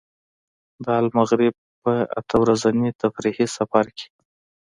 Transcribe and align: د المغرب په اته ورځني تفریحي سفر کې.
د 0.85 0.85
المغرب 1.01 1.55
په 1.83 1.93
اته 2.19 2.35
ورځني 2.43 2.89
تفریحي 3.01 3.47
سفر 3.57 3.85
کې. 3.97 4.07